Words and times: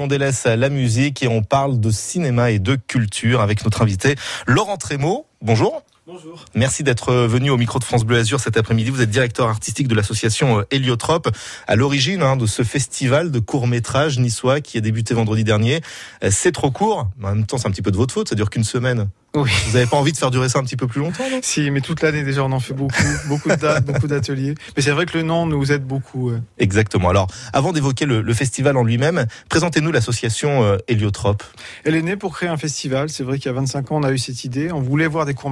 On 0.00 0.08
délaisse 0.08 0.46
la 0.46 0.68
musique 0.68 1.22
et 1.22 1.28
on 1.28 1.44
parle 1.44 1.78
de 1.78 1.92
cinéma 1.92 2.50
et 2.50 2.58
de 2.58 2.74
culture 2.74 3.40
avec 3.40 3.62
notre 3.62 3.82
invité 3.82 4.16
Laurent 4.48 4.76
Trémaud. 4.76 5.26
Bonjour. 5.42 5.84
Bonjour. 6.12 6.44
Merci 6.56 6.82
d'être 6.82 7.12
venu 7.12 7.50
au 7.50 7.56
micro 7.56 7.78
de 7.78 7.84
France 7.84 8.04
Bleu 8.04 8.18
Azur 8.18 8.40
cet 8.40 8.56
après-midi. 8.56 8.90
Vous 8.90 9.00
êtes 9.00 9.10
directeur 9.10 9.48
artistique 9.48 9.86
de 9.86 9.94
l'association 9.94 10.58
euh, 10.58 10.62
Héliotrope, 10.72 11.28
à 11.68 11.76
l'origine 11.76 12.22
hein, 12.22 12.34
de 12.36 12.46
ce 12.46 12.64
festival 12.64 13.30
de 13.30 13.38
court-métrage 13.38 14.18
niçois 14.18 14.60
qui 14.60 14.76
a 14.76 14.80
débuté 14.80 15.14
vendredi 15.14 15.44
dernier. 15.44 15.82
Euh, 16.24 16.30
c'est 16.32 16.50
trop 16.50 16.72
court, 16.72 17.08
mais 17.18 17.28
en 17.28 17.34
même 17.36 17.46
temps 17.46 17.58
c'est 17.58 17.68
un 17.68 17.70
petit 17.70 17.82
peu 17.82 17.92
de 17.92 17.96
votre 17.96 18.12
faute, 18.12 18.28
ça 18.28 18.34
dure 18.34 18.50
qu'une 18.50 18.64
semaine. 18.64 19.08
Oui. 19.36 19.48
Vous 19.66 19.74
n'avez 19.74 19.86
pas 19.86 19.96
envie 19.96 20.10
de 20.10 20.16
faire 20.16 20.32
durer 20.32 20.48
ça 20.48 20.58
un 20.58 20.64
petit 20.64 20.76
peu 20.76 20.88
plus 20.88 21.00
longtemps 21.00 21.22
non? 21.30 21.38
Si, 21.40 21.70
mais 21.70 21.80
toute 21.80 22.02
l'année 22.02 22.24
déjà 22.24 22.42
on 22.42 22.50
en 22.50 22.58
fait 22.58 22.74
beaucoup, 22.74 22.96
beaucoup 23.28 23.48
de 23.48 23.54
dates, 23.54 23.84
beaucoup 23.86 24.08
d'ateliers. 24.08 24.56
Mais 24.76 24.82
c'est 24.82 24.90
vrai 24.90 25.06
que 25.06 25.16
le 25.16 25.22
nom 25.22 25.46
nous 25.46 25.70
aide 25.70 25.84
beaucoup. 25.84 26.32
ouais. 26.32 26.38
Exactement. 26.58 27.10
Alors, 27.10 27.28
avant 27.52 27.72
d'évoquer 27.72 28.06
le, 28.06 28.22
le 28.22 28.34
festival 28.34 28.76
en 28.76 28.82
lui-même, 28.82 29.26
présentez-nous 29.48 29.92
l'association 29.92 30.64
euh, 30.64 30.78
Héliotrope. 30.88 31.44
Elle 31.84 31.94
est 31.94 32.02
née 32.02 32.16
pour 32.16 32.34
créer 32.34 32.48
un 32.48 32.56
festival. 32.56 33.08
C'est 33.08 33.22
vrai 33.22 33.38
qu'il 33.38 33.46
y 33.46 33.50
a 33.50 33.52
25 33.52 33.92
ans 33.92 33.98
on 33.98 34.02
a 34.02 34.10
eu 34.10 34.18
cette 34.18 34.42
idée. 34.44 34.72
On 34.72 34.80
voulait 34.80 35.06
voir 35.06 35.26
des 35.26 35.34
courts 35.34 35.50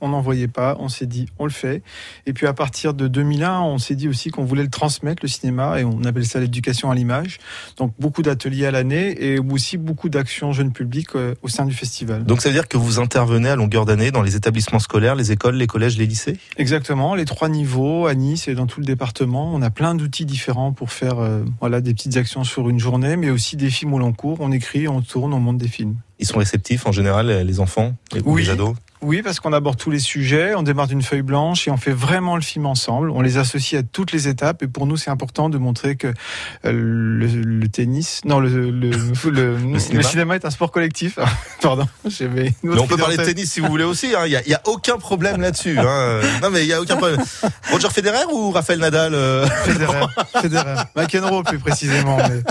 on 0.00 0.08
n'en 0.08 0.20
voyait 0.20 0.48
pas. 0.48 0.76
On 0.80 0.88
s'est 0.88 1.06
dit 1.06 1.26
on 1.38 1.44
le 1.44 1.50
fait. 1.50 1.82
Et 2.26 2.32
puis 2.32 2.46
à 2.46 2.52
partir 2.52 2.94
de 2.94 3.06
2001, 3.08 3.60
on 3.60 3.78
s'est 3.78 3.94
dit 3.94 4.08
aussi 4.08 4.30
qu'on 4.30 4.44
voulait 4.44 4.62
le 4.64 4.68
transmettre 4.70 5.22
le 5.22 5.28
cinéma 5.28 5.80
et 5.80 5.84
on 5.84 6.02
appelle 6.04 6.26
ça 6.26 6.40
l'éducation 6.40 6.90
à 6.90 6.94
l'image. 6.94 7.38
Donc 7.76 7.92
beaucoup 7.98 8.22
d'ateliers 8.22 8.66
à 8.66 8.70
l'année 8.70 9.14
et 9.24 9.38
aussi 9.38 9.76
beaucoup 9.76 10.08
d'actions 10.08 10.52
jeunes 10.52 10.72
publics 10.72 11.08
euh, 11.14 11.34
au 11.42 11.48
sein 11.48 11.64
du 11.66 11.74
festival. 11.74 12.24
Donc 12.24 12.40
ça 12.40 12.48
veut 12.48 12.54
dire 12.54 12.68
que 12.68 12.76
vous 12.76 12.98
intervenez 12.98 13.48
à 13.50 13.56
longueur 13.56 13.84
d'année 13.84 14.10
dans 14.10 14.22
les 14.22 14.36
établissements 14.36 14.78
scolaires, 14.80 15.14
les 15.14 15.32
écoles, 15.32 15.56
les 15.56 15.66
collèges, 15.66 15.96
les 15.98 16.06
lycées? 16.06 16.38
Exactement, 16.56 17.14
les 17.14 17.24
trois 17.24 17.48
niveaux 17.48 18.06
à 18.06 18.14
Nice 18.14 18.48
et 18.48 18.54
dans 18.54 18.66
tout 18.66 18.80
le 18.80 18.86
département. 18.86 19.52
On 19.54 19.62
a 19.62 19.70
plein 19.70 19.94
d'outils 19.94 20.24
différents 20.26 20.72
pour 20.72 20.90
faire 20.92 21.18
euh, 21.20 21.44
voilà 21.60 21.80
des 21.80 21.94
petites 21.94 22.16
actions 22.16 22.44
sur 22.44 22.68
une 22.68 22.78
journée, 22.80 23.16
mais 23.16 23.30
aussi 23.30 23.56
des 23.56 23.70
films 23.70 23.94
au 23.94 23.98
long 23.98 24.12
cours. 24.12 24.38
On 24.40 24.50
écrit, 24.52 24.88
on 24.88 25.00
tourne, 25.02 25.32
on 25.32 25.40
monte 25.40 25.58
des 25.58 25.68
films. 25.68 25.96
Ils 26.18 26.26
sont 26.26 26.38
réceptifs 26.38 26.86
en 26.86 26.92
général, 26.92 27.26
les 27.44 27.60
enfants, 27.60 27.94
Oui. 28.24 28.44
les 28.44 28.50
ados? 28.50 28.74
Oui, 29.02 29.20
parce 29.22 29.40
qu'on 29.40 29.52
aborde 29.52 29.76
tous 29.76 29.90
les 29.90 29.98
sujets, 29.98 30.54
on 30.54 30.62
démarre 30.62 30.86
d'une 30.86 31.02
feuille 31.02 31.22
blanche 31.22 31.66
et 31.66 31.72
on 31.72 31.76
fait 31.76 31.90
vraiment 31.92 32.36
le 32.36 32.42
film 32.42 32.66
ensemble. 32.66 33.10
On 33.10 33.20
les 33.20 33.36
associe 33.36 33.80
à 33.80 33.82
toutes 33.82 34.12
les 34.12 34.28
étapes 34.28 34.62
et 34.62 34.68
pour 34.68 34.86
nous 34.86 34.96
c'est 34.96 35.10
important 35.10 35.48
de 35.48 35.58
montrer 35.58 35.96
que 35.96 36.06
euh, 36.06 36.12
le, 36.72 37.26
le 37.26 37.68
tennis, 37.68 38.20
non 38.24 38.38
le 38.38 38.70
le, 38.70 38.90
le, 39.30 39.56
le 39.56 39.78
cinéma. 39.80 40.02
cinéma. 40.04 40.34
est 40.36 40.44
un 40.44 40.50
sport 40.50 40.70
collectif. 40.70 41.18
Pardon, 41.60 41.88
j'avais 42.06 42.54
Mais 42.62 42.78
on 42.78 42.86
peut 42.86 42.96
parler 42.96 43.16
de 43.16 43.24
tennis 43.24 43.50
si 43.52 43.58
vous 43.58 43.66
voulez 43.66 43.82
aussi. 43.84 44.14
hein. 44.16 44.24
Il 44.26 44.40
n'y 44.46 44.54
a, 44.54 44.60
aucun 44.66 44.98
problème 44.98 45.40
là-dessus. 45.40 45.76
hein. 45.80 46.20
Non, 46.40 46.50
mais 46.50 46.62
il 46.62 46.68
y 46.68 46.72
a 46.72 46.80
aucun 46.80 46.96
problème. 46.96 47.20
Roger 47.72 47.88
Federer 47.90 48.24
ou 48.32 48.52
Raphaël 48.52 48.78
Nadal 48.78 49.14
euh? 49.14 49.46
Federer, 49.64 50.06
Federer, 50.40 50.82
McEnroe 50.96 51.42
plus 51.42 51.58
précisément. 51.58 52.18
mais- 52.18 52.42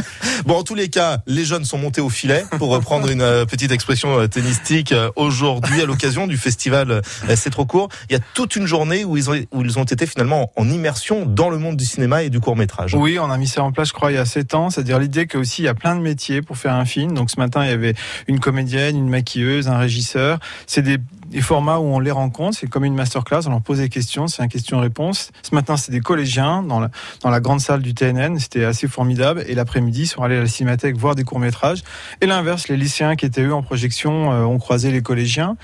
Bon, 0.45 0.57
en 0.57 0.63
tous 0.63 0.75
les 0.75 0.89
cas, 0.89 1.19
les 1.27 1.45
jeunes 1.45 1.63
sont 1.65 1.77
montés 1.77 2.01
au 2.01 2.09
filet 2.09 2.43
pour 2.57 2.69
reprendre 2.71 3.09
une 3.09 3.21
euh, 3.21 3.45
petite 3.45 3.71
expression 3.71 4.27
tennistique 4.27 4.93
aujourd'hui 5.15 5.81
à 5.81 5.85
l'occasion 5.85 6.27
du 6.27 6.37
festival 6.41 6.91
euh, 6.91 7.01
C'est 7.35 7.49
trop 7.49 7.65
court. 7.65 7.89
Il 8.09 8.13
y 8.13 8.15
a 8.15 8.19
toute 8.33 8.55
une 8.55 8.65
journée 8.65 9.05
où 9.05 9.17
ils 9.17 9.29
ont, 9.29 9.83
été 9.83 10.05
finalement 10.05 10.51
en 10.55 10.69
immersion 10.69 11.25
dans 11.25 11.49
le 11.49 11.57
monde 11.57 11.77
du 11.77 11.85
cinéma 11.85 12.23
et 12.23 12.29
du 12.29 12.39
court 12.39 12.55
métrage. 12.55 12.93
Oui, 12.95 13.17
on 13.19 13.29
a 13.29 13.37
mis 13.37 13.47
ça 13.47 13.63
en 13.63 13.71
place, 13.71 13.89
je 13.89 13.93
crois, 13.93 14.11
il 14.11 14.15
y 14.15 14.17
a 14.17 14.25
7 14.25 14.53
ans. 14.55 14.69
C'est-à-dire 14.69 14.99
l'idée 14.99 15.27
qu'aussi, 15.27 15.63
il 15.63 15.65
y 15.65 15.67
a 15.69 15.73
plein 15.73 15.95
de 15.95 16.01
métiers 16.01 16.41
pour 16.41 16.57
faire 16.57 16.73
un 16.73 16.85
film. 16.85 17.13
Donc 17.13 17.31
ce 17.31 17.39
matin, 17.39 17.63
il 17.63 17.69
y 17.69 17.73
avait 17.73 17.95
une 18.27 18.39
comédienne, 18.39 18.97
une 18.97 19.09
maquilleuse, 19.09 19.67
un 19.67 19.77
régisseur. 19.77 20.39
C'est 20.67 20.81
des, 20.81 20.97
des 21.31 21.41
formats 21.41 21.79
où 21.79 21.83
on 21.83 21.99
les 21.99 22.11
rencontre. 22.11 22.57
C'est 22.57 22.67
comme 22.67 22.85
une 22.85 22.93
masterclass. 22.93 23.41
On 23.47 23.51
leur 23.51 23.61
pose 23.61 23.79
des 23.79 23.89
questions. 23.89 24.27
C'est 24.27 24.43
un 24.43 24.47
question-réponse. 24.47 25.31
Ce 25.41 25.55
matin, 25.55 25.77
c'est 25.77 25.91
des 25.91 26.01
collégiens 26.01 26.61
dans 26.61 26.79
la, 26.79 26.89
dans 27.21 27.29
la 27.29 27.39
grande 27.39 27.61
salle 27.61 27.81
du 27.81 27.93
TNN. 27.93 28.37
C'était 28.39 28.65
assez 28.65 28.87
formidable. 28.87 29.43
Et 29.47 29.55
l'après-midi, 29.55 30.01
ils 30.01 30.07
sont 30.07 30.21
allés 30.21 30.37
à 30.37 30.41
la 30.41 30.47
cinémathèque 30.47 30.97
voir 30.97 31.15
des 31.15 31.23
courts-métrages. 31.23 31.83
Et 32.19 32.25
l'inverse, 32.25 32.67
les 32.67 32.77
lycéens 32.77 33.15
qui 33.15 33.25
étaient 33.25 33.43
eux 33.43 33.53
en 33.53 33.63
projection 33.63 34.31
euh, 34.31 34.43
ont 34.43 34.59
croisé 34.59 34.91
les 34.91 35.01
collégiens. 35.01 35.55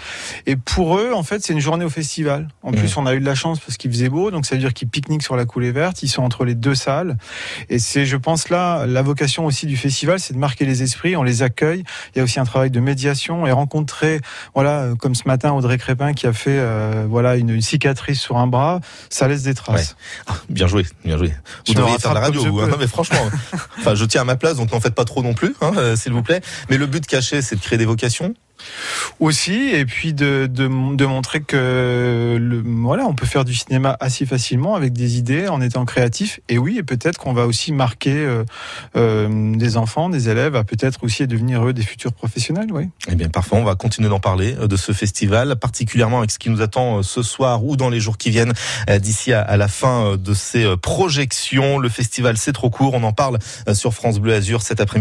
Et 0.45 0.55
pour 0.55 0.97
eux, 0.97 1.11
en 1.13 1.23
fait, 1.23 1.43
c'est 1.43 1.53
une 1.53 1.59
journée 1.59 1.85
au 1.85 1.89
festival. 1.89 2.47
En 2.63 2.71
Mmh. 2.71 2.75
plus, 2.75 2.97
on 2.97 3.05
a 3.05 3.13
eu 3.15 3.19
de 3.19 3.25
la 3.25 3.35
chance 3.35 3.59
parce 3.59 3.77
qu'il 3.77 3.91
faisait 3.91 4.09
beau. 4.09 4.31
Donc 4.31 4.45
ça 4.45 4.55
veut 4.55 4.61
dire 4.61 4.73
qu'ils 4.73 4.87
pique-niquent 4.87 5.23
sur 5.23 5.35
la 5.35 5.45
coulée 5.45 5.71
verte. 5.71 6.03
Ils 6.03 6.09
sont 6.09 6.23
entre 6.23 6.45
les 6.45 6.55
deux 6.55 6.75
salles. 6.75 7.17
Et 7.69 7.79
c'est, 7.79 8.05
je 8.05 8.17
pense 8.17 8.49
là, 8.49 8.85
la 8.85 9.01
vocation 9.01 9.45
aussi 9.45 9.65
du 9.65 9.77
festival, 9.77 10.19
c'est 10.19 10.33
de 10.33 10.39
marquer 10.39 10.65
les 10.65 10.83
esprits. 10.83 11.15
On 11.15 11.23
les 11.23 11.43
accueille. 11.43 11.83
Il 12.15 12.19
y 12.19 12.21
a 12.21 12.23
aussi 12.23 12.39
un 12.39 12.45
travail 12.45 12.71
de 12.71 12.79
médiation 12.79 13.45
et 13.47 13.51
rencontrer, 13.51 14.21
voilà, 14.53 14.81
euh, 14.81 14.95
comme 14.95 15.15
ce 15.15 15.27
matin 15.27 15.51
Audrey 15.57 15.77
Crépin 15.77 16.13
qui 16.13 16.27
a 16.27 16.33
fait, 16.33 16.57
euh, 16.57 17.05
voilà, 17.07 17.35
une, 17.35 17.49
une 17.49 17.61
cicatrice 17.61 18.19
sur 18.19 18.37
un 18.37 18.47
bras, 18.47 18.79
ça 19.09 19.27
laisse 19.27 19.43
des 19.43 19.53
traces. 19.53 19.95
Ah, 20.27 20.33
bien 20.49 20.67
joué, 20.67 20.85
bien 21.03 21.17
joué. 21.17 21.33
Vous 21.67 21.73
devriez 21.73 21.99
faire 21.99 22.13
la 22.13 22.21
radio, 22.21 22.43
vous, 22.43 22.59
hein. 22.61 22.69
mais 22.79 22.87
franchement, 22.87 23.19
enfin, 23.79 23.95
je 23.95 24.05
tiens 24.05 24.21
à 24.21 24.25
ma 24.25 24.35
place, 24.35 24.57
donc 24.57 24.71
n'en 24.71 24.79
faites 24.79 24.95
pas 24.95 25.05
trop 25.05 25.23
non 25.23 25.33
plus, 25.33 25.55
hein, 25.61 25.71
euh, 25.77 25.95
s'il 25.95 26.13
vous 26.13 26.23
plaît. 26.23 26.41
Mais 26.69 26.77
le 26.77 26.85
but 26.85 27.05
caché, 27.05 27.41
c'est 27.41 27.55
de 27.55 27.61
créer 27.61 27.77
des 27.77 27.85
vocations. 27.85 28.33
Aussi, 29.19 29.69
et 29.69 29.85
puis 29.85 30.13
de, 30.13 30.67
montrer 30.67 31.41
que, 31.41 32.39
voilà, 32.65 33.05
on 33.05 33.13
peut 33.13 33.25
faire 33.25 33.45
du 33.45 33.53
cinéma 33.53 33.97
assez 33.99 34.25
facilement 34.25 34.75
avec 34.75 34.93
des 34.93 35.17
idées 35.17 35.47
en 35.47 35.61
étant 35.61 35.85
créatif. 35.85 36.39
Et 36.49 36.57
oui, 36.57 36.77
et 36.77 36.83
peut-être 36.83 37.17
qu'on 37.17 37.33
va 37.33 37.47
aussi 37.47 37.71
marquer 37.71 38.15
euh, 38.15 38.43
euh, 38.95 39.55
des 39.55 39.77
enfants, 39.77 40.09
des 40.09 40.29
élèves, 40.29 40.55
à 40.55 40.63
peut-être 40.63 41.03
aussi 41.03 41.25
devenir 41.27 41.65
eux 41.65 41.73
des 41.73 41.81
futurs 41.81 42.13
professionnels, 42.13 42.67
oui. 42.71 42.89
Eh 43.09 43.15
bien, 43.15 43.29
parfois, 43.29 43.59
on 43.59 43.63
va 43.63 43.75
continuer 43.75 44.09
d'en 44.09 44.19
parler 44.19 44.55
euh, 44.59 44.67
de 44.67 44.75
ce 44.75 44.91
festival, 44.91 45.55
particulièrement 45.55 46.19
avec 46.19 46.31
ce 46.31 46.39
qui 46.39 46.49
nous 46.49 46.61
attend 46.61 47.01
ce 47.03 47.23
soir 47.23 47.63
ou 47.63 47.75
dans 47.75 47.89
les 47.89 47.99
jours 47.99 48.17
qui 48.17 48.29
viennent 48.29 48.53
d'ici 48.99 49.33
à, 49.33 49.57
la 49.57 49.67
fin 49.67 50.17
de 50.17 50.33
ces 50.33 50.65
projections. 50.77 51.79
Le 51.79 51.89
festival, 51.89 52.37
c'est 52.37 52.53
trop 52.53 52.69
court. 52.69 52.93
On 52.93 53.03
en 53.03 53.13
parle 53.13 53.39
sur 53.73 53.93
France 53.93 54.19
Bleu 54.19 54.33
Azur 54.33 54.61
cet 54.61 54.81
après-midi. 54.81 54.97